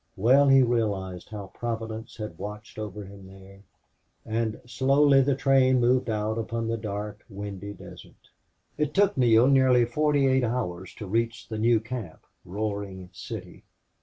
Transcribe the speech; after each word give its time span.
Well 0.17 0.47
he 0.47 0.63
realized 0.63 1.29
how 1.29 1.51
Providence 1.53 2.17
had 2.17 2.39
watched 2.39 2.79
over 2.79 3.05
him 3.05 3.27
there. 3.27 3.61
And 4.25 4.59
slowly 4.65 5.21
the 5.21 5.35
train 5.35 5.79
moved 5.79 6.09
out 6.09 6.39
upon 6.39 6.67
the 6.67 6.75
dark, 6.75 7.23
windy 7.29 7.73
desert. 7.73 8.31
It 8.79 8.95
took 8.95 9.15
Neale 9.15 9.45
nearly 9.47 9.85
forty 9.85 10.25
eight 10.25 10.43
hours 10.43 10.95
to 10.95 11.05
reach 11.05 11.49
the 11.49 11.59
new 11.59 11.79
camp 11.79 12.23
Roaring 12.45 13.11
City. 13.13 13.63